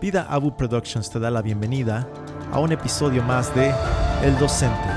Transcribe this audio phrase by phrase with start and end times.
[0.00, 2.06] Vida Abu Productions te da la bienvenida
[2.52, 3.72] a un episodio más de
[4.22, 4.90] El Docente,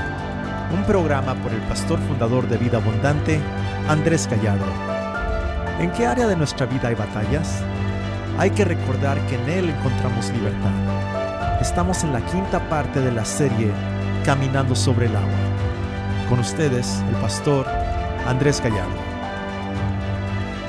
[0.74, 3.40] un programa por el pastor fundador de Vida Abundante,
[3.88, 4.66] Andrés Gallardo.
[5.78, 7.62] ¿En qué área de nuestra vida hay batallas?
[8.38, 11.60] Hay que recordar que en Él encontramos libertad.
[11.62, 13.72] Estamos en la quinta parte de la serie
[14.26, 16.28] Caminando sobre el agua.
[16.28, 17.66] Con ustedes, el pastor
[18.26, 19.09] Andrés Gallardo.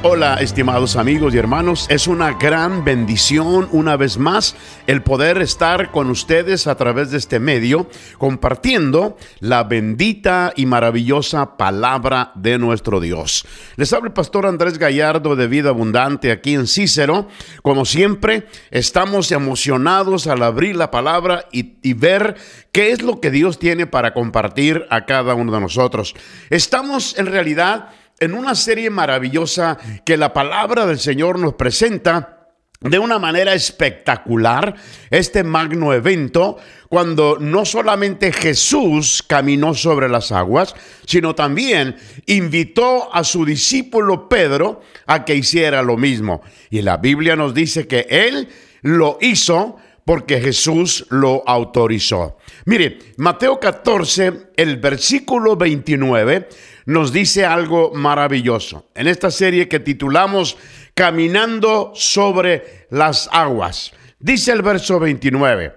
[0.04, 4.56] Hola estimados amigos y hermanos, es una gran bendición una vez más
[4.88, 7.88] el poder estar con ustedes a través de este medio
[8.18, 13.46] compartiendo la bendita y maravillosa palabra de nuestro Dios.
[13.76, 17.28] Les habla el pastor Andrés Gallardo de Vida Abundante aquí en Cícero.
[17.62, 22.38] Como siempre, estamos emocionados al abrir la palabra y, y ver
[22.72, 26.16] qué es lo que Dios tiene para compartir a cada uno de nosotros.
[26.50, 27.90] Estamos en realidad
[28.22, 32.38] en una serie maravillosa que la palabra del Señor nos presenta
[32.80, 34.76] de una manera espectacular
[35.10, 41.96] este magno evento cuando no solamente Jesús caminó sobre las aguas, sino también
[42.28, 46.42] invitó a su discípulo Pedro a que hiciera lo mismo.
[46.70, 48.50] Y la Biblia nos dice que él
[48.82, 52.38] lo hizo porque Jesús lo autorizó.
[52.66, 56.50] Mire, Mateo 14, el versículo 29
[56.86, 58.90] nos dice algo maravilloso.
[58.96, 60.58] En esta serie que titulamos
[60.94, 63.92] Caminando sobre las aguas.
[64.20, 65.74] Dice el verso 29,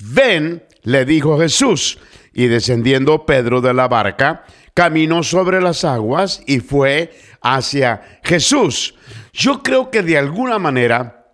[0.00, 1.98] ven, le dijo Jesús,
[2.32, 8.94] y descendiendo Pedro de la barca, caminó sobre las aguas y fue hacia Jesús.
[9.32, 11.26] Yo creo que de alguna manera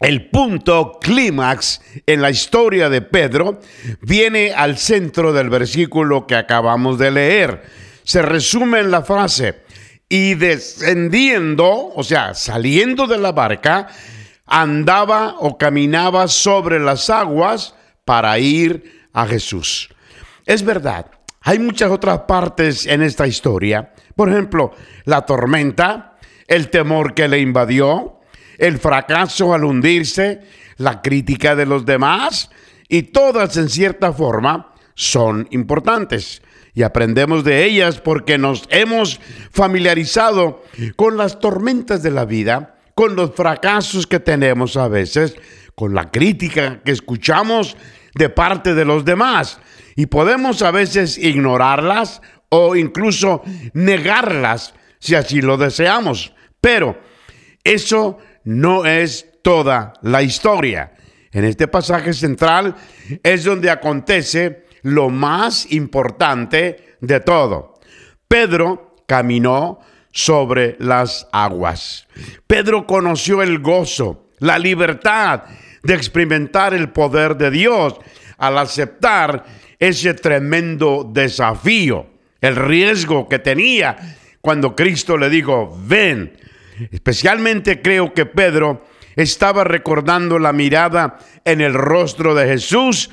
[0.00, 3.60] el punto clímax en la historia de Pedro
[4.02, 9.62] viene al centro del versículo que acabamos de leer se resume en la frase,
[10.08, 13.88] y descendiendo, o sea, saliendo de la barca,
[14.46, 17.74] andaba o caminaba sobre las aguas
[18.04, 19.90] para ir a Jesús.
[20.46, 23.92] Es verdad, hay muchas otras partes en esta historia.
[24.14, 24.70] Por ejemplo,
[25.04, 28.20] la tormenta, el temor que le invadió,
[28.58, 30.42] el fracaso al hundirse,
[30.76, 32.50] la crítica de los demás,
[32.88, 36.40] y todas en cierta forma son importantes
[36.76, 39.18] y aprendemos de ellas porque nos hemos
[39.50, 40.62] familiarizado
[40.94, 45.36] con las tormentas de la vida, con los fracasos que tenemos a veces,
[45.74, 47.78] con la crítica que escuchamos
[48.14, 49.58] de parte de los demás
[49.96, 52.20] y podemos a veces ignorarlas
[52.50, 56.34] o incluso negarlas si así lo deseamos.
[56.60, 57.00] Pero
[57.64, 60.92] eso no es toda la historia.
[61.32, 62.74] En este pasaje central
[63.22, 67.74] es donde acontece lo más importante de todo.
[68.28, 72.08] Pedro caminó sobre las aguas.
[72.46, 75.44] Pedro conoció el gozo, la libertad
[75.82, 77.94] de experimentar el poder de Dios
[78.38, 79.44] al aceptar
[79.78, 82.06] ese tremendo desafío,
[82.40, 86.32] el riesgo que tenía cuando Cristo le dijo, ven.
[86.90, 88.84] Especialmente creo que Pedro
[89.16, 93.10] estaba recordando la mirada en el rostro de Jesús,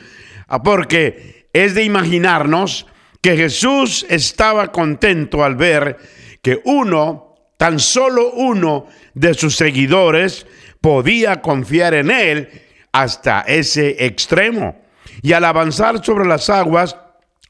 [0.64, 2.88] porque es de imaginarnos
[3.22, 5.98] que Jesús estaba contento al ver
[6.42, 10.46] que uno, tan solo uno de sus seguidores,
[10.82, 12.50] podía confiar en él
[12.92, 14.82] hasta ese extremo.
[15.22, 16.98] Y al avanzar sobre las aguas,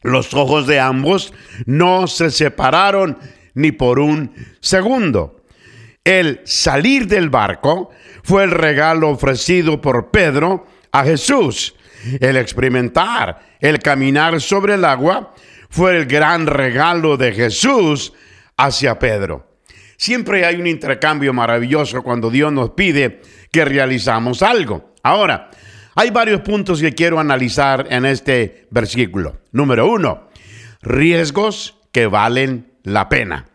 [0.03, 1.33] los ojos de ambos
[1.65, 3.17] no se separaron
[3.55, 5.41] ni por un segundo.
[6.03, 7.89] El salir del barco
[8.23, 11.73] fue el regalo ofrecido por Pedro a Jesús
[12.19, 15.33] el experimentar, el caminar sobre el agua,
[15.69, 18.13] fue el gran regalo de Jesús
[18.57, 19.57] hacia Pedro.
[19.97, 23.21] Siempre hay un intercambio maravilloso cuando Dios nos pide
[23.51, 24.93] que realizamos algo.
[25.03, 25.49] Ahora,
[25.95, 29.37] hay varios puntos que quiero analizar en este versículo.
[29.51, 30.29] Número uno,
[30.81, 33.47] riesgos que valen la pena.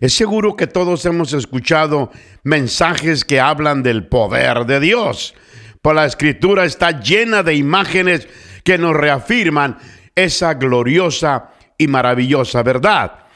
[0.00, 2.10] Es seguro que todos hemos escuchado
[2.42, 5.34] mensajes que hablan del poder de Dios
[5.82, 8.28] pues la escritura está llena de imágenes
[8.64, 9.78] que nos reafirman
[10.14, 13.26] esa gloriosa y maravillosa verdad.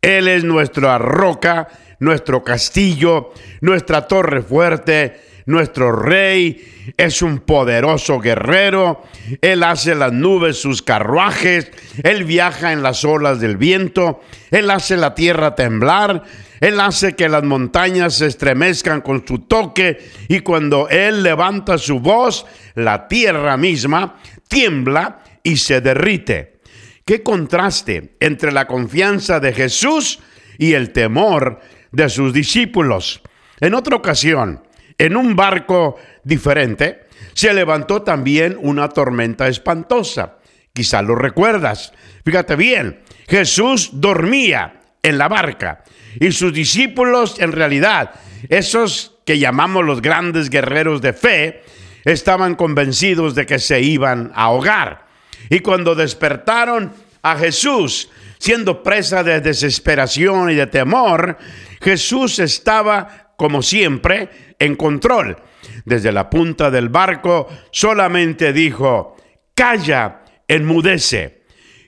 [0.00, 1.68] Él es nuestra roca,
[1.98, 9.02] nuestro castillo, nuestra torre fuerte, nuestro rey, es un poderoso guerrero,
[9.40, 11.70] Él hace las nubes sus carruajes,
[12.02, 16.22] Él viaja en las olas del viento, Él hace la tierra temblar,
[16.60, 20.10] él hace que las montañas se estremezcan con su toque.
[20.26, 24.16] Y cuando Él levanta su voz, la tierra misma
[24.48, 26.58] tiembla y se derrite.
[27.04, 30.18] Qué contraste entre la confianza de Jesús
[30.58, 31.60] y el temor
[31.92, 33.22] de sus discípulos.
[33.60, 34.62] En otra ocasión,
[34.98, 40.38] en un barco diferente, se levantó también una tormenta espantosa.
[40.72, 41.92] Quizá lo recuerdas.
[42.24, 45.84] Fíjate bien, Jesús dormía en la barca
[46.20, 48.10] y sus discípulos en realidad,
[48.48, 51.62] esos que llamamos los grandes guerreros de fe,
[52.04, 55.06] estaban convencidos de que se iban a ahogar.
[55.50, 56.92] Y cuando despertaron
[57.22, 61.36] a Jesús, siendo presa de desesperación y de temor,
[61.80, 65.36] Jesús estaba, como siempre, en control.
[65.84, 69.16] Desde la punta del barco solamente dijo,
[69.54, 71.44] calla, enmudece.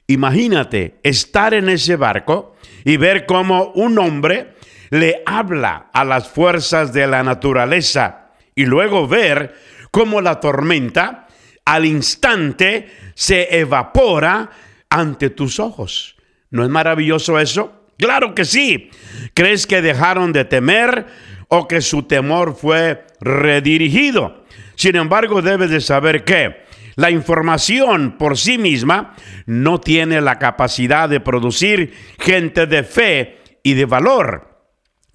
[0.06, 2.55] Imagínate estar en ese barco
[2.85, 4.55] y ver cómo un hombre
[4.91, 9.55] le habla a las fuerzas de la naturaleza y luego ver
[9.91, 11.26] cómo la tormenta
[11.64, 14.50] al instante se evapora
[14.88, 16.17] ante tus ojos.
[16.50, 17.87] ¿No es maravilloso eso?
[17.99, 18.91] Claro que sí.
[19.35, 21.06] ¿Crees que dejaron de temer
[21.50, 24.44] o que su temor fue redirigido?
[24.76, 26.64] Sin embargo, debes de saber que
[26.97, 29.14] la información por sí misma
[29.47, 34.64] no tiene la capacidad de producir gente de fe y de valor.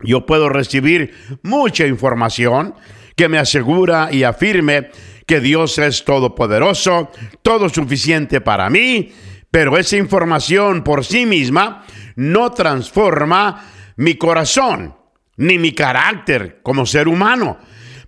[0.01, 2.75] Yo puedo recibir mucha información
[3.15, 4.89] que me asegura y afirme
[5.25, 7.11] que Dios es todopoderoso,
[7.41, 9.11] todo suficiente para mí,
[9.49, 11.85] pero esa información por sí misma
[12.15, 13.63] no transforma
[13.95, 14.95] mi corazón
[15.37, 17.57] ni mi carácter como ser humano.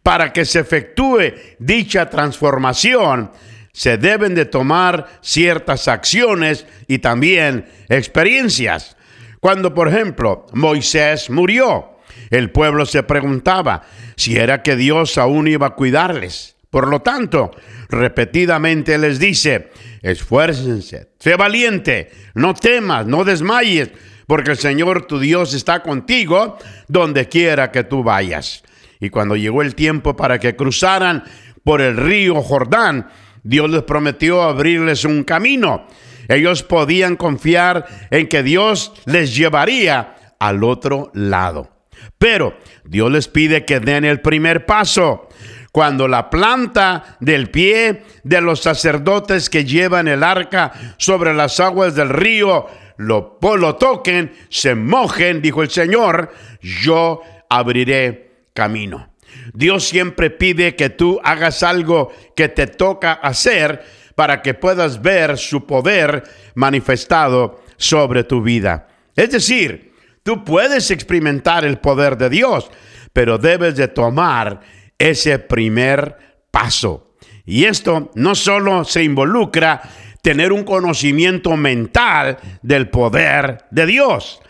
[0.04, 3.32] Para que se efectúe dicha transformación,
[3.74, 8.98] se deben de tomar ciertas acciones y también experiencias.
[9.40, 11.98] Cuando, por ejemplo, Moisés murió,
[12.30, 13.84] el pueblo se preguntaba
[14.16, 16.56] si era que Dios aún iba a cuidarles.
[16.70, 17.52] Por lo tanto,
[17.90, 19.72] repetidamente les dice,
[20.02, 23.92] esfuércense, sé valiente, no temas, no desmayes,
[24.28, 26.58] porque el Señor tu Dios está contigo
[26.88, 28.64] donde quiera que tú vayas.
[29.00, 31.24] Y cuando llegó el tiempo para que cruzaran
[31.64, 33.10] por el río Jordán,
[33.44, 35.88] Dios les prometió abrirles un camino.
[36.28, 41.72] Ellos podían confiar en que Dios les llevaría al otro lado.
[42.18, 45.30] Pero Dios les pide que den el primer paso.
[45.72, 51.96] Cuando la planta del pie de los sacerdotes que llevan el arca sobre las aguas
[51.96, 59.14] del río lo, lo toquen, se mojen, dijo el Señor, yo abriré camino.
[59.54, 63.84] Dios siempre pide que tú hagas algo que te toca hacer
[64.16, 66.24] para que puedas ver su poder
[66.56, 68.88] manifestado sobre tu vida.
[69.16, 72.70] Es decir, tú puedes experimentar el poder de Dios,
[73.14, 74.62] pero debes de tomar
[74.98, 76.18] ese primer
[76.52, 77.14] paso.
[77.46, 79.82] Y esto no solo se involucra
[80.28, 84.42] tener un conocimiento mental del poder de Dios,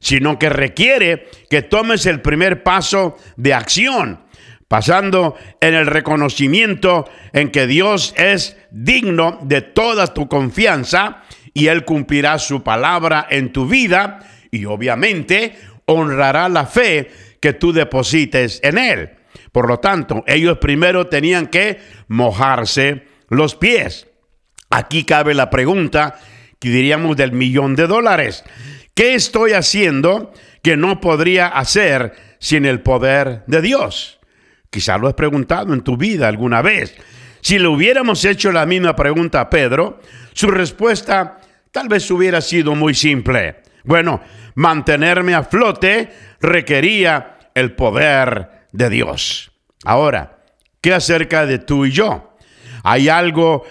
[0.00, 4.22] sino que requiere que tomes el primer paso de acción,
[4.66, 11.22] pasando en el reconocimiento en que Dios es digno de toda tu confianza
[11.54, 15.54] y Él cumplirá su palabra en tu vida y obviamente
[15.84, 19.10] honrará la fe que tú deposites en Él.
[19.52, 21.78] Por lo tanto, ellos primero tenían que
[22.08, 24.09] mojarse los pies.
[24.70, 26.18] Aquí cabe la pregunta
[26.60, 28.44] que diríamos del millón de dólares.
[28.94, 34.20] ¿Qué estoy haciendo que no podría hacer sin el poder de Dios?
[34.70, 36.94] Quizá lo has preguntado en tu vida alguna vez.
[37.40, 40.00] Si le hubiéramos hecho la misma pregunta a Pedro,
[40.34, 41.40] su respuesta
[41.72, 43.62] tal vez hubiera sido muy simple.
[43.82, 44.20] Bueno,
[44.54, 49.50] mantenerme a flote requería el poder de Dios.
[49.84, 50.38] Ahora,
[50.80, 52.36] ¿qué acerca de tú y yo?
[52.84, 53.64] ¿Hay algo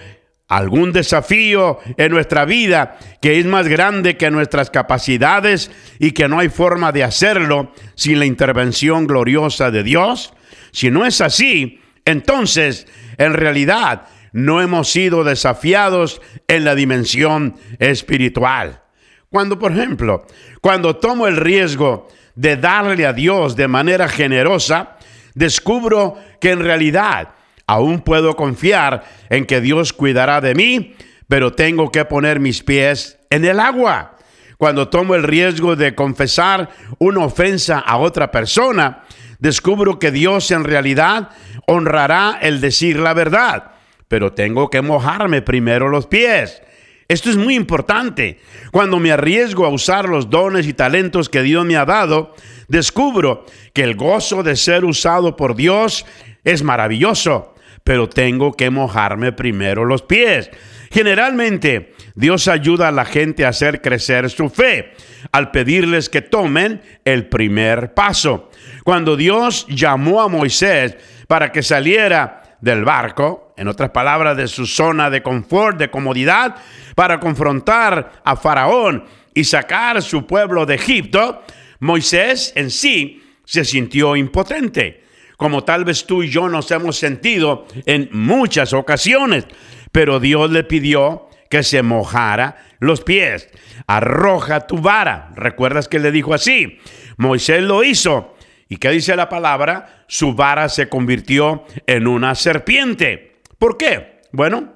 [0.49, 6.39] algún desafío en nuestra vida que es más grande que nuestras capacidades y que no
[6.39, 10.33] hay forma de hacerlo sin la intervención gloriosa de Dios?
[10.71, 12.87] Si no es así, entonces
[13.17, 18.81] en realidad no hemos sido desafiados en la dimensión espiritual.
[19.29, 20.25] Cuando, por ejemplo,
[20.61, 24.97] cuando tomo el riesgo de darle a Dios de manera generosa,
[25.35, 27.29] descubro que en realidad
[27.69, 30.95] Aún puedo confiar en que Dios cuidará de mí,
[31.27, 34.17] pero tengo que poner mis pies en el agua.
[34.57, 39.03] Cuando tomo el riesgo de confesar una ofensa a otra persona,
[39.37, 41.29] descubro que Dios en realidad
[41.67, 43.73] honrará el decir la verdad,
[44.07, 46.63] pero tengo que mojarme primero los pies.
[47.07, 48.39] Esto es muy importante.
[48.71, 52.33] Cuando me arriesgo a usar los dones y talentos que Dios me ha dado,
[52.67, 56.07] descubro que el gozo de ser usado por Dios
[56.43, 60.49] es maravilloso pero tengo que mojarme primero los pies.
[60.91, 64.93] Generalmente, Dios ayuda a la gente a hacer crecer su fe
[65.31, 68.49] al pedirles que tomen el primer paso.
[68.83, 74.65] Cuando Dios llamó a Moisés para que saliera del barco, en otras palabras, de su
[74.65, 76.55] zona de confort, de comodidad,
[76.95, 81.43] para confrontar a Faraón y sacar su pueblo de Egipto,
[81.79, 85.03] Moisés en sí se sintió impotente,
[85.39, 89.45] como tal vez tú y yo nos hemos sentido en muchas ocasiones,
[89.89, 93.47] pero Dios le pidió que se mojara los pies.
[93.87, 95.31] Arroja tu vara.
[95.37, 96.79] ¿Recuerdas que le dijo así?
[97.15, 98.35] Moisés lo hizo.
[98.67, 100.03] ¿Y qué dice la palabra?
[100.09, 103.37] Su vara se convirtió en una serpiente.
[103.57, 104.19] ¿Por qué?
[104.33, 104.73] Bueno,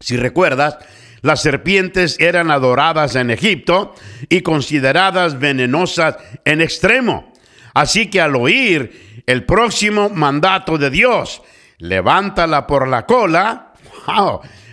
[0.00, 0.78] si recuerdas,
[1.20, 3.94] las serpientes eran adoradas en Egipto
[4.30, 7.34] y consideradas venenosas en extremo.
[7.74, 11.42] Así que al oír el próximo mandato de Dios,
[11.76, 13.74] levántala por la cola,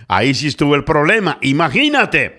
[0.08, 1.36] ahí sí estuvo el problema.
[1.42, 2.38] Imagínate,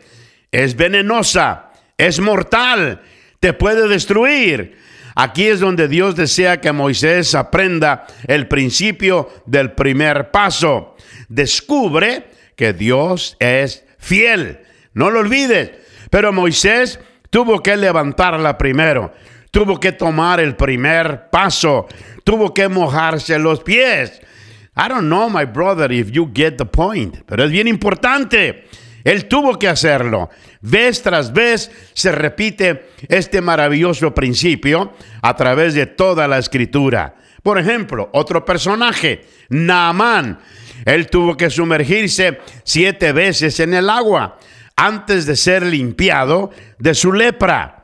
[0.52, 3.02] es venenosa, es mortal,
[3.40, 4.80] te puede destruir.
[5.14, 10.96] Aquí es donde Dios desea que Moisés aprenda el principio del primer paso.
[11.30, 14.62] Descubre que Dios es fiel.
[14.96, 15.70] No lo olvides.
[16.10, 19.14] Pero Moisés tuvo que levantarla primero.
[19.52, 21.88] Tuvo que tomar el primer paso.
[22.24, 24.22] Tuvo que mojarse los pies.
[24.76, 27.18] I don't know, my brother, if you get the point.
[27.26, 28.66] Pero es bien importante.
[29.04, 30.30] Él tuvo que hacerlo.
[30.62, 37.16] Vez tras vez se repite este maravilloso principio a través de toda la escritura.
[37.42, 40.40] Por ejemplo, otro personaje, Naamán.
[40.84, 44.38] Él tuvo que sumergirse siete veces en el agua
[44.76, 47.77] antes de ser limpiado de su lepra.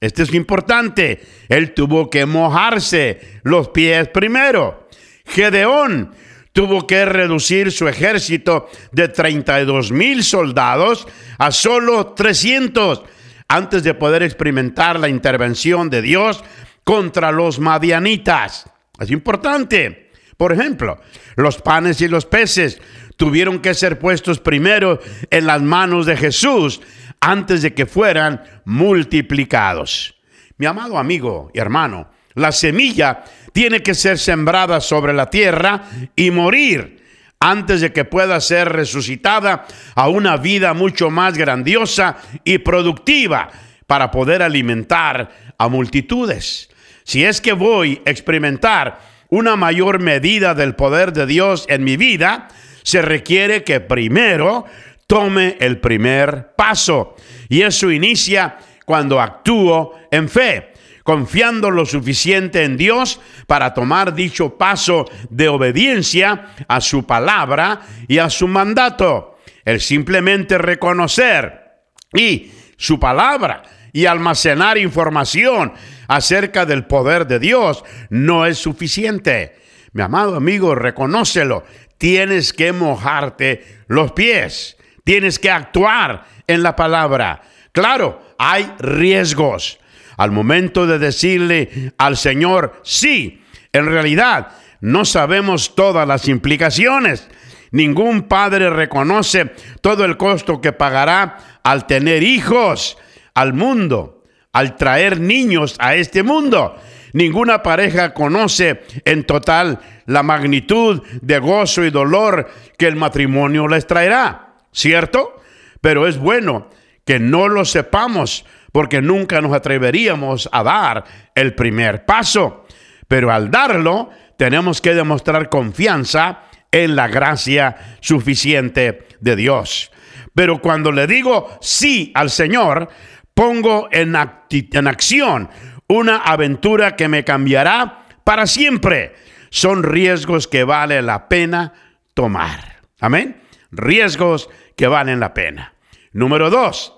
[0.00, 1.20] Esto es importante.
[1.48, 4.88] Él tuvo que mojarse los pies primero.
[5.26, 6.14] Gedeón
[6.52, 11.06] tuvo que reducir su ejército de 32 mil soldados
[11.38, 13.02] a solo 300
[13.48, 16.42] antes de poder experimentar la intervención de Dios
[16.84, 18.70] contra los madianitas.
[18.98, 20.10] Es importante.
[20.36, 20.98] Por ejemplo,
[21.36, 22.80] los panes y los peces
[23.16, 24.98] tuvieron que ser puestos primero
[25.30, 26.80] en las manos de Jesús
[27.20, 30.14] antes de que fueran multiplicados.
[30.56, 35.82] Mi amado amigo y hermano, la semilla tiene que ser sembrada sobre la tierra
[36.16, 37.00] y morir
[37.40, 43.50] antes de que pueda ser resucitada a una vida mucho más grandiosa y productiva
[43.86, 46.68] para poder alimentar a multitudes.
[47.04, 49.00] Si es que voy a experimentar
[49.30, 52.48] una mayor medida del poder de Dios en mi vida,
[52.82, 54.66] se requiere que primero
[55.10, 57.16] tome el primer paso.
[57.48, 60.70] Y eso inicia cuando actúo en fe
[61.02, 68.18] confiando lo suficiente en Dios para tomar dicho paso de obediencia a su palabra y
[68.18, 69.38] a su mandato.
[69.64, 71.80] El simplemente reconocer
[72.14, 73.62] y su palabra
[73.92, 75.72] y almacenar información
[76.06, 79.56] acerca del poder de Dios no es suficiente.
[79.92, 81.64] Mi amado amigo, reconócelo.
[81.98, 84.76] Tienes que mojarte los pies.
[85.04, 87.42] Tienes que actuar en la palabra.
[87.72, 89.78] Claro, hay riesgos
[90.16, 93.42] al momento de decirle al Señor sí,
[93.72, 94.48] en realidad
[94.80, 97.28] no sabemos todas las implicaciones.
[97.70, 102.98] Ningún padre reconoce todo el costo que pagará al tener hijos
[103.34, 106.76] al mundo, al traer niños a este mundo.
[107.12, 113.86] Ninguna pareja conoce en total la magnitud de gozo y dolor que el matrimonio les
[113.86, 115.40] traerá, ¿cierto?
[115.80, 116.68] Pero es bueno
[117.04, 122.66] que no lo sepamos porque nunca nos atreveríamos a dar el primer paso.
[123.08, 129.90] Pero al darlo, tenemos que demostrar confianza en la gracia suficiente de Dios.
[130.34, 132.88] Pero cuando le digo sí al Señor,
[133.34, 134.14] pongo en,
[134.50, 135.50] en acción
[135.88, 139.14] una aventura que me cambiará para siempre.
[139.50, 141.72] Son riesgos que vale la pena
[142.14, 142.82] tomar.
[143.00, 143.42] Amén.
[143.72, 144.48] Riesgos
[144.80, 145.74] que valen la pena.
[146.14, 146.94] Número dos,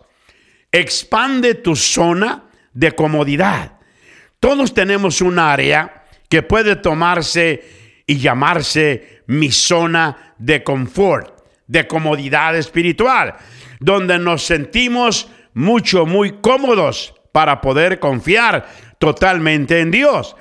[0.71, 3.73] expande tu zona de comodidad.
[4.39, 12.55] Todos tenemos un área que puede tomarse y llamarse mi zona de confort, de comodidad
[12.55, 13.35] espiritual,
[13.81, 18.65] donde nos sentimos mucho, muy cómodos para poder confiar
[19.01, 20.37] totalmente en Dios.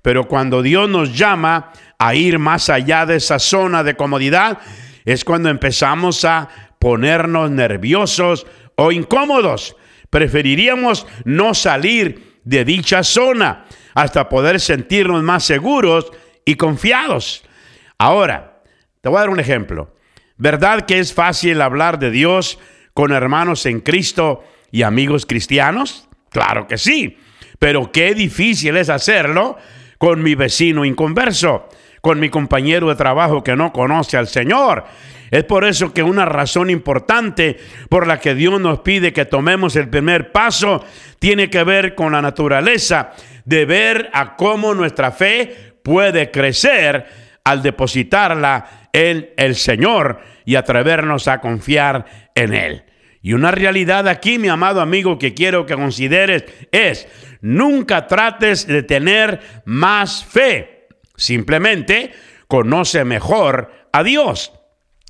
[0.00, 4.60] Pero cuando Dios nos llama a ir más allá de esa zona de comodidad,
[5.04, 6.48] es cuando empezamos a
[6.86, 9.76] ponernos nerviosos o incómodos.
[10.08, 16.12] Preferiríamos no salir de dicha zona hasta poder sentirnos más seguros
[16.44, 17.42] y confiados.
[17.98, 18.62] Ahora,
[19.00, 19.96] te voy a dar un ejemplo.
[20.36, 22.60] ¿Verdad que es fácil hablar de Dios
[22.94, 26.08] con hermanos en Cristo y amigos cristianos?
[26.30, 27.18] Claro que sí,
[27.58, 29.56] pero qué difícil es hacerlo
[29.98, 31.68] con mi vecino inconverso,
[32.00, 34.84] con mi compañero de trabajo que no conoce al Señor.
[35.30, 37.56] Es por eso que una razón importante
[37.88, 40.84] por la que Dios nos pide que tomemos el primer paso
[41.18, 43.12] tiene que ver con la naturaleza
[43.44, 47.06] de ver a cómo nuestra fe puede crecer
[47.44, 52.84] al depositarla en el Señor y atrevernos a confiar en Él.
[53.22, 57.08] Y una realidad aquí, mi amado amigo, que quiero que consideres es,
[57.40, 60.75] nunca trates de tener más fe.
[61.16, 62.12] Simplemente
[62.48, 64.52] conoce mejor a Dios.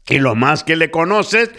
[0.09, 1.51] Y lo más que le conoces,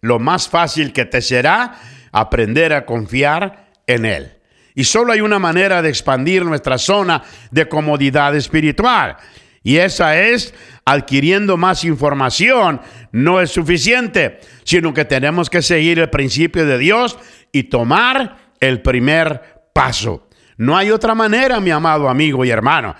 [0.00, 1.78] lo más fácil que te será
[2.12, 4.32] aprender a confiar en Él.
[4.74, 9.16] Y solo hay una manera de expandir nuestra zona de comodidad espiritual.
[9.62, 10.52] Y esa es
[10.84, 12.80] adquiriendo más información.
[13.12, 17.18] No es suficiente, sino que tenemos que seguir el principio de Dios
[17.52, 20.28] y tomar el primer paso.
[20.56, 22.94] No hay otra manera, mi amado amigo y hermano.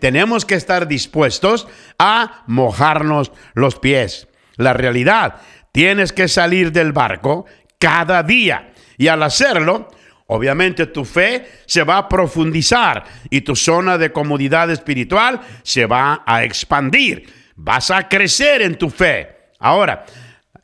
[0.00, 1.68] Tenemos que estar dispuestos
[1.98, 4.28] a mojarnos los pies.
[4.56, 5.36] La realidad,
[5.72, 7.46] tienes que salir del barco
[7.78, 8.72] cada día.
[8.96, 9.88] Y al hacerlo,
[10.26, 16.22] obviamente tu fe se va a profundizar y tu zona de comodidad espiritual se va
[16.26, 17.26] a expandir.
[17.56, 19.50] Vas a crecer en tu fe.
[19.58, 20.04] Ahora,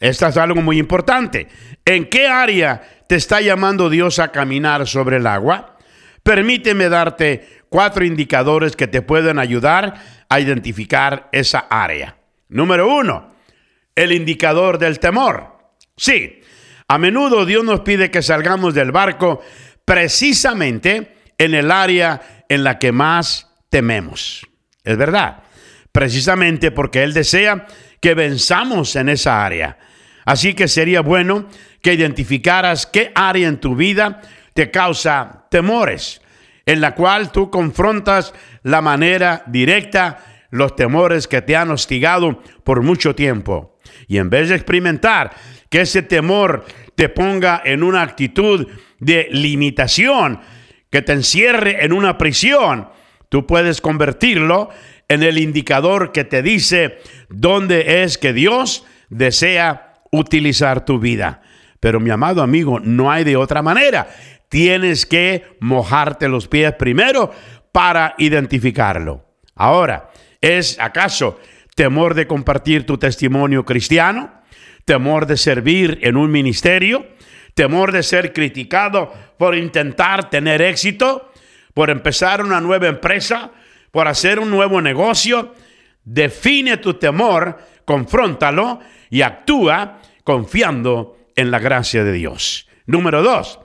[0.00, 1.48] esto es algo muy importante.
[1.84, 5.76] ¿En qué área te está llamando Dios a caminar sobre el agua?
[6.22, 9.94] Permíteme darte cuatro indicadores que te pueden ayudar
[10.28, 12.18] a identificar esa área.
[12.48, 13.34] Número uno,
[13.96, 15.58] el indicador del temor.
[15.96, 16.40] Sí,
[16.86, 19.40] a menudo Dios nos pide que salgamos del barco
[19.84, 24.46] precisamente en el área en la que más tememos.
[24.84, 25.42] Es verdad,
[25.90, 27.66] precisamente porque Él desea
[28.00, 29.78] que venzamos en esa área.
[30.24, 31.48] Así que sería bueno
[31.80, 34.20] que identificaras qué área en tu vida
[34.54, 36.21] te causa temores,
[36.66, 40.18] en la cual tú confrontas la manera directa
[40.50, 43.78] los temores que te han hostigado por mucho tiempo.
[44.06, 45.32] Y en vez de experimentar
[45.68, 50.40] que ese temor te ponga en una actitud de limitación,
[50.90, 52.88] que te encierre en una prisión,
[53.30, 54.68] tú puedes convertirlo
[55.08, 56.98] en el indicador que te dice
[57.30, 61.42] dónde es que Dios desea utilizar tu vida.
[61.80, 64.08] Pero mi amado amigo, no hay de otra manera.
[64.52, 67.32] Tienes que mojarte los pies primero
[67.72, 69.24] para identificarlo.
[69.54, 70.10] Ahora,
[70.42, 71.40] ¿es acaso
[71.74, 74.30] temor de compartir tu testimonio cristiano?
[74.84, 77.06] ¿Temor de servir en un ministerio?
[77.54, 81.32] ¿Temor de ser criticado por intentar tener éxito?
[81.72, 83.52] ¿Por empezar una nueva empresa?
[83.90, 85.54] ¿Por hacer un nuevo negocio?
[86.04, 92.68] Define tu temor, confróntalo y actúa confiando en la gracia de Dios.
[92.84, 93.58] Número dos,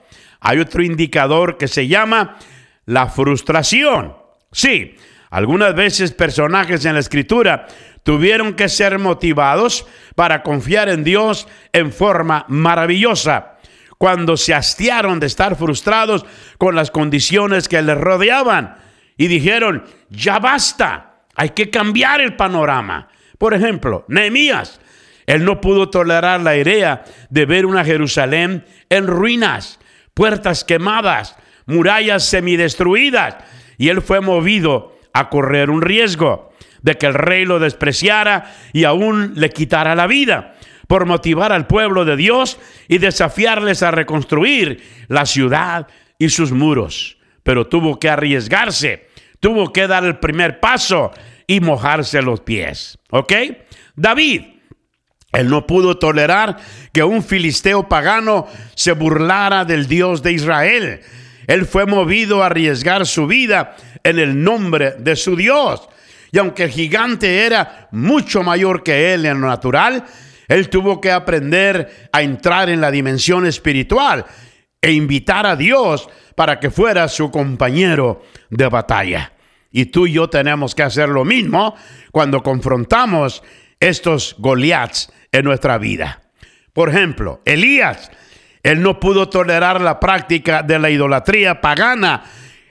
[0.47, 2.38] hay otro indicador que se llama
[2.86, 4.15] la frustración.
[4.49, 4.95] Sí,
[5.29, 7.67] algunas veces personajes en la escritura
[8.03, 13.57] tuvieron que ser motivados para confiar en Dios en forma maravillosa
[13.97, 16.25] cuando se hastiaron de estar frustrados
[16.57, 18.77] con las condiciones que les rodeaban
[19.17, 23.10] y dijeron, ya basta, hay que cambiar el panorama.
[23.38, 24.79] Por ejemplo, Nehemías,
[25.25, 29.81] él no pudo tolerar la idea de ver una Jerusalén en ruinas
[30.17, 31.36] puertas quemadas,
[31.67, 33.36] murallas semidestruidas,
[33.77, 36.51] y él fue movido a correr un riesgo
[36.82, 40.56] de que el rey lo despreciara y aún le quitara la vida,
[40.88, 45.86] por motivar al pueblo de Dios y desafiarles a reconstruir la ciudad
[46.17, 47.19] y sus muros.
[47.43, 51.12] Pero tuvo que arriesgarse, tuvo que dar el primer paso
[51.45, 52.97] y mojarse los pies.
[53.12, 53.34] ¿Ok?
[53.95, 54.57] David
[55.33, 56.57] él no pudo tolerar
[56.93, 61.01] que un filisteo pagano se burlara del Dios de Israel.
[61.47, 65.87] Él fue movido a arriesgar su vida en el nombre de su Dios.
[66.31, 70.05] Y aunque el gigante era mucho mayor que él en lo natural,
[70.47, 74.25] él tuvo que aprender a entrar en la dimensión espiritual
[74.81, 79.33] e invitar a Dios para que fuera su compañero de batalla.
[79.71, 81.75] Y tú y yo tenemos que hacer lo mismo
[82.11, 83.43] cuando confrontamos
[83.79, 86.21] estos Goliaths en nuestra vida.
[86.73, 88.11] Por ejemplo, Elías,
[88.63, 92.23] él no pudo tolerar la práctica de la idolatría pagana,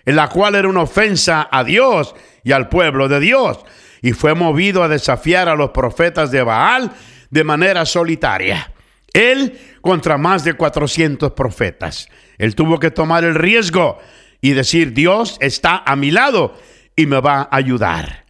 [0.04, 2.14] en la cual era una ofensa a Dios
[2.44, 3.58] y al pueblo de Dios,
[4.02, 6.92] y fue movido a desafiar a los profetas de Baal
[7.30, 8.72] de manera solitaria.
[9.12, 12.08] Él contra más de 400 profetas.
[12.38, 13.98] Él tuvo que tomar el riesgo
[14.40, 16.54] y decir, Dios está a mi lado
[16.94, 18.26] y me va a ayudar.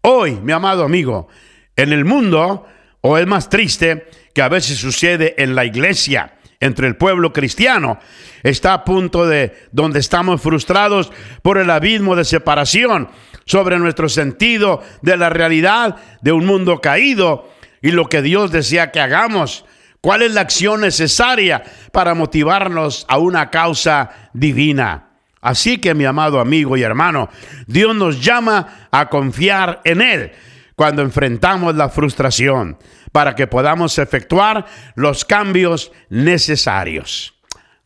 [0.00, 1.28] Hoy, mi amado amigo,
[1.76, 2.66] en el mundo
[3.00, 7.98] o es más triste que a veces sucede en la iglesia, entre el pueblo cristiano.
[8.42, 13.08] Está a punto de donde estamos frustrados por el abismo de separación.
[13.46, 18.90] sobre nuestro sentido de la realidad de un mundo caído y lo que Dios desea
[18.90, 19.66] que hagamos.
[20.00, 25.10] ¿Cuál es la acción necesaria para motivarnos a una causa divina?
[25.42, 27.28] Así que mi amado amigo y hermano,
[27.66, 30.32] Dios nos llama a confiar en Él
[30.76, 32.78] cuando enfrentamos la frustración
[33.12, 37.34] para que podamos efectuar los cambios necesarios.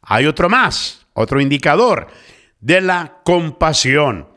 [0.02, 2.08] Hay otro más, otro indicador
[2.60, 4.28] de la compasión.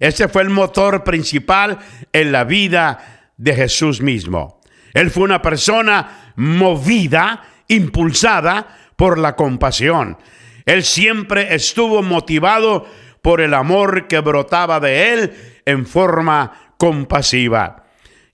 [0.00, 1.78] Ese fue el motor principal
[2.12, 4.60] en la vida de Jesús mismo.
[4.94, 10.18] Él fue una persona movida, impulsada por la compasión.
[10.66, 12.86] Él siempre estuvo motivado
[13.22, 17.81] por el amor que brotaba de él en forma compasiva.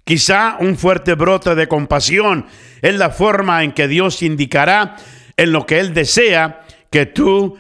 [0.09, 2.47] Quizá un fuerte brote de compasión
[2.81, 4.97] es la forma en que Dios indicará
[5.37, 7.59] en lo que Él desea que tú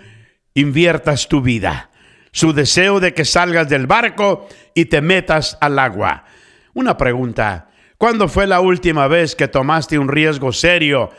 [0.54, 1.90] inviertas tu vida.
[2.32, 6.24] Su deseo de que salgas del barco y te metas al agua.
[6.72, 11.10] Una pregunta, ¿cuándo fue la última vez que tomaste un riesgo serio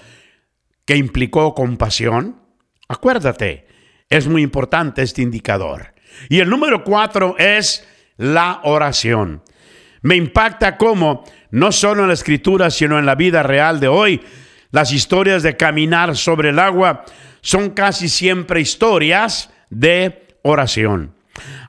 [0.84, 2.42] que implicó compasión?
[2.88, 3.68] Acuérdate,
[4.10, 5.94] es muy importante este indicador.
[6.28, 7.88] Y el número cuatro es
[8.18, 9.44] la oración.
[10.02, 14.22] Me impacta cómo, no solo en la escritura, sino en la vida real de hoy,
[14.72, 17.06] las historias de caminar sobre el agua
[17.42, 21.16] son casi siempre historias de oración.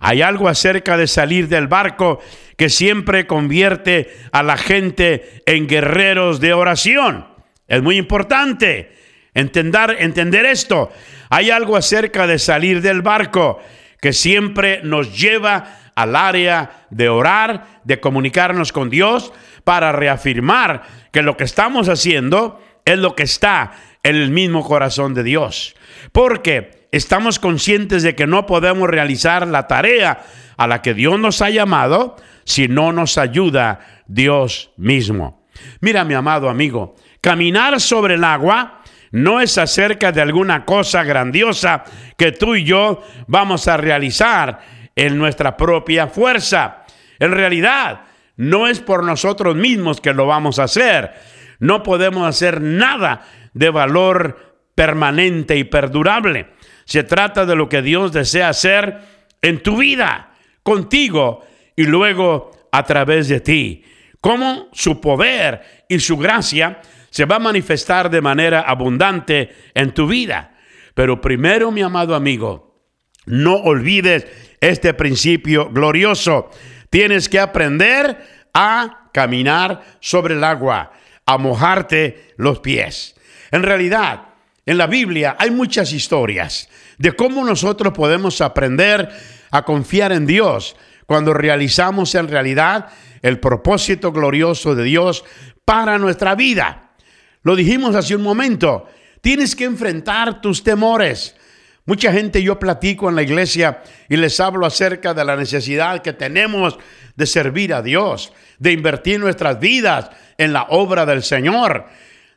[0.01, 2.21] Hay algo acerca de salir del barco
[2.57, 7.27] que siempre convierte a la gente en guerreros de oración.
[7.69, 8.93] Es muy importante.
[9.33, 10.91] Entender, entender esto.
[11.29, 13.61] Hay algo acerca de salir del barco
[14.01, 19.33] que siempre nos lleva al área de orar, de comunicarnos con Dios,
[19.65, 20.83] para reafirmar
[21.13, 25.75] que lo que estamos haciendo es lo que está en el mismo corazón de Dios.
[26.13, 30.23] Porque estamos conscientes de que no podemos realizar la tarea
[30.57, 35.47] a la que Dios nos ha llamado si no nos ayuda Dios mismo.
[35.81, 38.81] Mira, mi amado amigo, caminar sobre el agua
[39.13, 41.85] no es acerca de alguna cosa grandiosa
[42.17, 44.61] que tú y yo vamos a realizar
[45.01, 46.85] en nuestra propia fuerza.
[47.19, 48.03] En realidad,
[48.37, 51.13] no es por nosotros mismos que lo vamos a hacer.
[51.59, 53.23] No podemos hacer nada
[53.55, 56.49] de valor permanente y perdurable.
[56.85, 59.01] Se trata de lo que Dios desea hacer
[59.41, 63.83] en tu vida, contigo y luego a través de ti.
[64.21, 70.07] Cómo su poder y su gracia se va a manifestar de manera abundante en tu
[70.07, 70.59] vida.
[70.93, 72.71] Pero primero, mi amado amigo,
[73.25, 76.51] no olvides este principio glorioso.
[76.91, 80.93] Tienes que aprender a caminar sobre el agua,
[81.27, 83.15] a mojarte los pies.
[83.51, 84.29] En realidad,
[84.67, 86.69] en la Biblia hay muchas historias
[86.99, 89.09] de cómo nosotros podemos aprender
[89.51, 92.89] a confiar en Dios cuando realizamos en realidad
[93.23, 95.25] el propósito glorioso de Dios
[95.65, 96.91] para nuestra vida.
[97.43, 98.87] Lo dijimos hace un momento.
[99.21, 101.35] Tienes que enfrentar tus temores.
[101.87, 106.13] Mucha gente yo platico en la iglesia y les hablo acerca de la necesidad que
[106.13, 106.79] tenemos
[107.17, 111.87] de servir a Dios, de invertir nuestras vidas en la obra del Señor,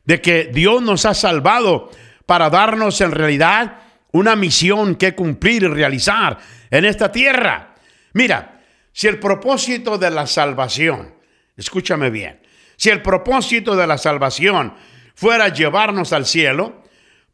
[0.06, 1.91] de que Dios nos ha salvado
[2.25, 3.79] para darnos en realidad
[4.12, 6.38] una misión que cumplir y realizar
[6.69, 7.75] en esta tierra.
[8.13, 11.15] Mira, si el propósito de la salvación,
[11.58, 12.39] escúchame bien,
[12.75, 14.75] si el propósito de la salvación
[15.15, 16.84] fuera llevarnos al cielo,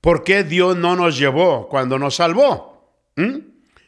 [0.02, 3.02] ¿por qué Dios no nos llevó cuando nos salvó?
[3.16, 3.38] ¿Mm?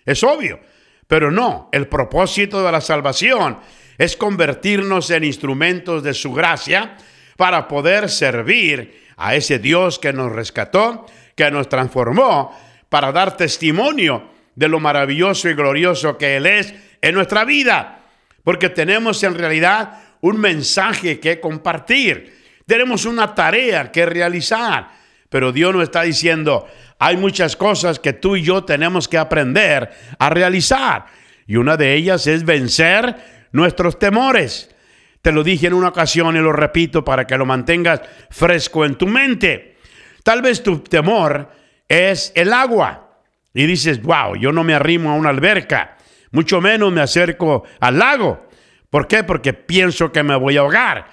[0.05, 0.59] Es obvio.
[1.07, 3.59] Pero no, el propósito de la salvación
[3.97, 6.97] es convertirnos en instrumentos de su gracia
[7.37, 12.57] para poder servir a ese Dios que nos rescató, que nos transformó,
[12.89, 17.99] para dar testimonio de lo maravilloso y glorioso que Él es en nuestra vida.
[18.43, 22.41] Porque tenemos en realidad un mensaje que compartir.
[22.65, 24.89] Tenemos una tarea que realizar,
[25.31, 26.67] pero Dios nos está diciendo,
[26.99, 29.89] hay muchas cosas que tú y yo tenemos que aprender
[30.19, 31.05] a realizar.
[31.47, 34.75] Y una de ellas es vencer nuestros temores.
[35.21, 38.95] Te lo dije en una ocasión y lo repito para que lo mantengas fresco en
[38.95, 39.77] tu mente.
[40.21, 41.49] Tal vez tu temor
[41.87, 43.21] es el agua.
[43.53, 45.95] Y dices, wow, yo no me arrimo a una alberca,
[46.31, 48.49] mucho menos me acerco al lago.
[48.89, 49.23] ¿Por qué?
[49.23, 51.07] Porque pienso que me voy a ahogar.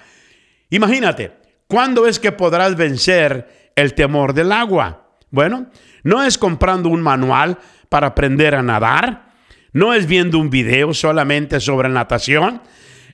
[0.69, 5.07] Imagínate, ¿Cuándo es que podrás vencer el temor del agua?
[5.31, 5.67] Bueno,
[6.03, 9.29] no es comprando un manual para aprender a nadar,
[9.71, 12.61] no es viendo un video solamente sobre natación,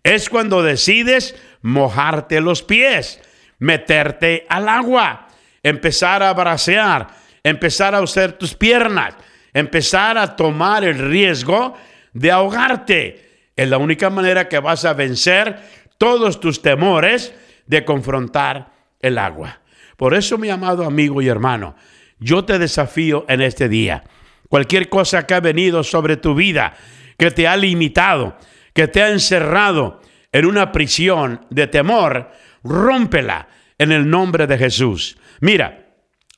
[0.04, 3.20] es cuando decides mojarte los pies,
[3.60, 5.28] meterte al agua,
[5.64, 7.08] empezar a bracear,
[7.44, 9.16] empezar a usar tus piernas,
[9.54, 11.76] empezar a tomar el riesgo
[12.14, 13.50] de ahogarte.
[13.56, 15.60] Es la única manera que vas a vencer
[15.98, 17.34] todos tus temores
[17.66, 19.60] de confrontar el agua.
[19.98, 21.76] Por eso, mi amado amigo y hermano,
[22.20, 24.04] yo te desafío en este día.
[24.50, 26.76] Cualquier cosa que ha venido sobre tu vida,
[27.18, 28.38] que te ha limitado,
[28.74, 32.32] que te ha encerrado en una prisión de temor,
[32.64, 35.18] rómpela en el nombre de Jesús.
[35.40, 35.88] Mira,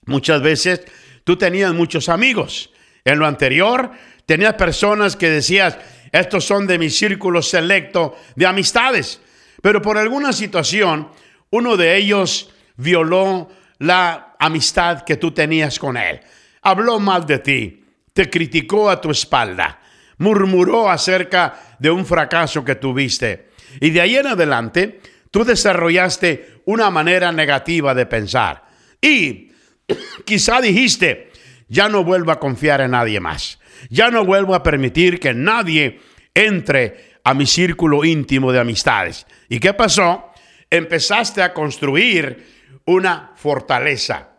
[0.05, 0.81] muchas veces
[1.23, 2.71] tú tenías muchos amigos.
[3.03, 3.91] En lo anterior,
[4.25, 5.77] tenías personas que decías,
[6.11, 9.21] estos son de mi círculo selecto de amistades.
[9.61, 11.09] Pero por alguna situación,
[11.49, 16.19] uno de ellos violó la amistad que tú tenías con él.
[16.61, 19.79] Habló mal de ti, te criticó a tu espalda,
[20.17, 23.49] murmuró acerca de un fracaso que tuviste.
[23.79, 28.65] Y de ahí en adelante, tú desarrollaste una manera negativa de pensar.
[29.01, 29.51] Y
[30.25, 31.31] quizá dijiste,
[31.67, 33.59] ya no vuelvo a confiar en nadie más.
[33.89, 35.99] Ya no vuelvo a permitir que nadie
[36.33, 39.27] entre a mi círculo íntimo de amistades.
[39.49, 40.31] ¿Y qué pasó?
[40.69, 42.56] Empezaste a construir
[42.87, 44.29] una fortaleza.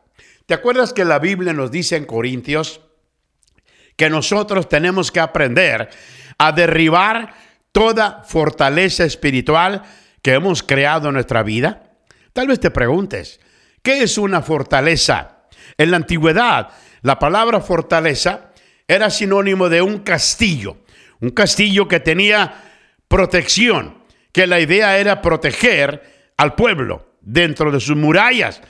[0.46, 2.80] ¿Te acuerdas que la Biblia nos dice en Corintios
[3.96, 5.90] que nosotros tenemos que aprender
[6.38, 7.34] a derribar
[7.72, 9.82] toda fortaleza espiritual
[10.22, 11.92] que hemos creado en nuestra vida?
[12.32, 13.38] Tal vez te preguntes,
[13.82, 15.42] ¿qué es una fortaleza?
[15.76, 16.70] En la antigüedad,
[17.02, 18.52] la palabra fortaleza
[18.87, 20.78] era sinónimo de un castillo,
[21.20, 22.64] un castillo que tenía
[23.08, 23.98] protección,
[24.32, 28.61] que la idea era proteger al pueblo dentro de sus murallas.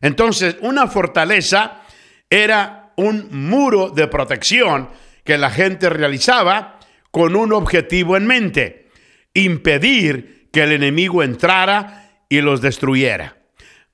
[0.00, 1.82] Entonces, una fortaleza
[2.28, 4.88] era un muro de protección
[5.24, 6.78] que la gente realizaba
[7.10, 8.88] con un objetivo en mente,
[9.32, 13.36] impedir que el enemigo entrara y los destruyera.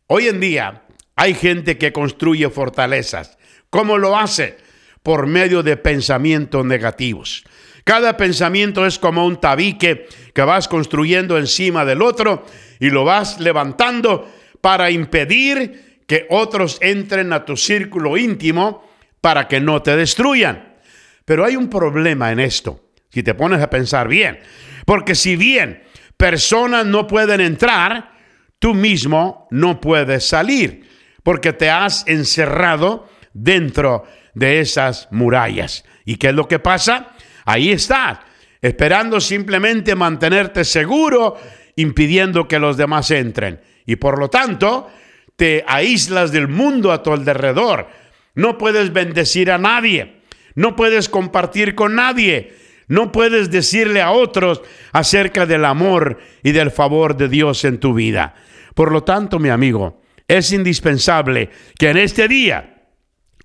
[0.06, 0.82] Hoy en día
[1.16, 3.38] hay gente que construye fortalezas.
[3.70, 4.58] ¿Cómo lo hace?
[5.02, 7.44] Por medio de pensamientos negativos.
[7.84, 12.44] Cada pensamiento es como un tabique que vas construyendo encima del otro
[12.80, 14.28] y lo vas levantando
[14.60, 18.88] para impedir que otros entren a tu círculo íntimo
[19.20, 20.78] para que no te destruyan.
[21.24, 24.40] Pero hay un problema en esto, si te pones a pensar bien,
[24.86, 25.84] porque si bien
[26.16, 28.12] personas no pueden entrar,
[28.58, 30.88] tú mismo no puedes salir,
[31.22, 35.84] porque te has encerrado dentro de esas murallas.
[36.04, 37.14] ¿Y qué es lo que pasa?
[37.44, 38.18] Ahí estás,
[38.60, 41.36] esperando simplemente mantenerte seguro,
[41.76, 43.60] impidiendo que los demás entren.
[43.86, 44.88] Y por lo tanto,
[45.36, 47.88] te aíslas del mundo a tu alrededor.
[48.34, 50.20] No puedes bendecir a nadie.
[50.54, 52.54] No puedes compartir con nadie.
[52.88, 57.94] No puedes decirle a otros acerca del amor y del favor de Dios en tu
[57.94, 58.34] vida.
[58.74, 62.84] Por lo tanto, mi amigo, es indispensable que en este día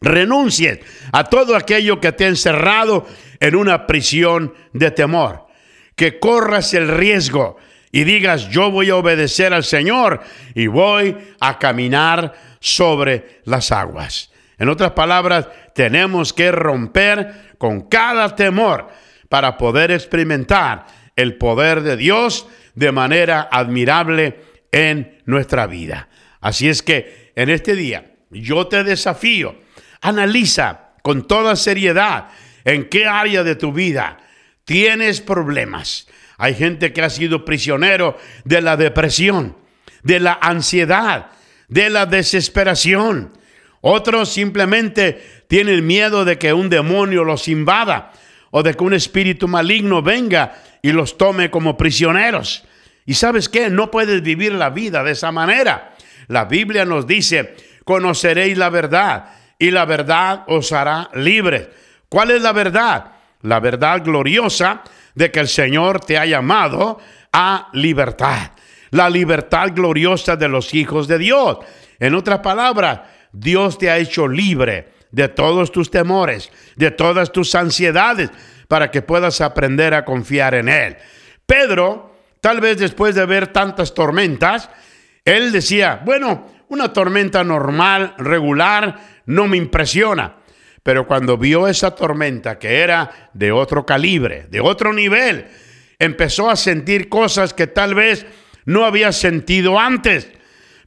[0.02, 0.80] renuncies
[1.12, 3.06] a todo aquello que te ha encerrado
[3.40, 5.48] en una prisión de temor,
[5.96, 7.58] que corras el riesgo
[7.96, 10.20] y digas, yo voy a obedecer al Señor
[10.54, 14.34] y voy a caminar sobre las aguas.
[14.58, 18.90] En otras palabras, tenemos que romper con cada temor
[19.30, 24.42] para poder experimentar el poder de Dios de manera admirable
[24.74, 26.10] en nuestra vida.
[26.42, 29.56] Así es que en este día yo te desafío,
[30.02, 32.28] analiza con toda seriedad
[32.66, 34.18] en qué área de tu vida
[34.66, 36.10] tienes problemas.
[36.38, 39.56] Hay gente que ha sido prisionero de la depresión,
[40.04, 41.28] de la ansiedad,
[41.68, 43.32] de la desesperación.
[43.82, 48.12] Otros simplemente tienen miedo de que un demonio los invada
[48.52, 52.64] o de que un espíritu maligno venga y los tome como prisioneros.
[53.06, 55.96] Y sabes qué, no puedes vivir la vida de esa manera.
[56.28, 59.26] La Biblia nos dice, conoceréis la verdad
[59.60, 61.68] y la verdad os hará libres.
[62.10, 63.12] ¿Cuál es la verdad?
[63.42, 64.84] La verdad gloriosa
[65.16, 67.00] de que el Señor te ha llamado
[67.32, 68.52] a libertad.
[68.92, 71.58] La libertad gloriosa de los hijos de Dios.
[72.00, 73.02] En otras palabras,
[73.32, 78.30] Dios te ha hecho libre de todos tus temores, de todas tus ansiedades,
[78.68, 80.98] para que puedas aprender a confiar en Él.
[81.46, 84.70] Pedro, tal vez después de ver tantas tormentas,
[85.24, 90.36] él decía, bueno, una tormenta normal, regular, no me impresiona.
[90.86, 95.48] Pero cuando vio esa tormenta que era de otro calibre, de otro nivel,
[95.98, 98.28] empezó a sentir cosas que tal vez
[98.66, 100.30] no había sentido antes.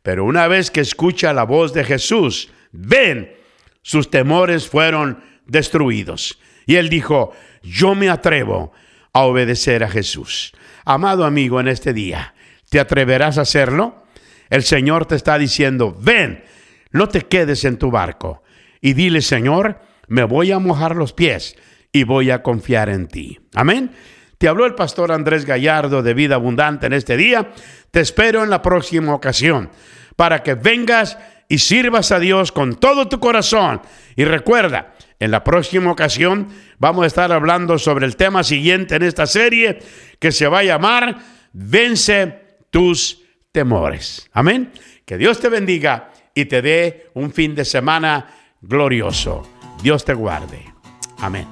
[0.04, 3.34] Pero una vez que escucha la voz de Jesús, ven,
[3.82, 6.38] sus temores fueron destruidos.
[6.64, 7.32] Y él dijo,
[7.64, 8.70] yo me atrevo
[9.12, 10.52] a obedecer a Jesús.
[10.84, 12.34] Amado amigo, en este día,
[12.70, 14.04] ¿te atreverás a hacerlo?
[14.48, 16.44] El Señor te está diciendo, ven,
[16.92, 18.44] no te quedes en tu barco.
[18.80, 21.56] Y dile, Señor, me voy a mojar los pies
[21.92, 23.38] y voy a confiar en ti.
[23.54, 23.92] Amén.
[24.38, 27.50] Te habló el pastor Andrés Gallardo de Vida Abundante en este día.
[27.90, 29.70] Te espero en la próxima ocasión
[30.16, 31.18] para que vengas
[31.48, 33.80] y sirvas a Dios con todo tu corazón.
[34.16, 39.02] Y recuerda, en la próxima ocasión vamos a estar hablando sobre el tema siguiente en
[39.02, 39.80] esta serie
[40.18, 41.18] que se va a llamar
[41.52, 42.40] Vence
[42.70, 44.28] tus temores.
[44.32, 44.70] Amén.
[45.04, 48.26] Que Dios te bendiga y te dé un fin de semana
[48.60, 49.57] glorioso.
[49.82, 50.74] Dios te guarde.
[51.20, 51.46] Amén.